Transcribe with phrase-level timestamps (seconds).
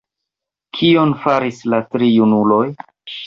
[0.77, 2.65] Kion faris la tri junuloj?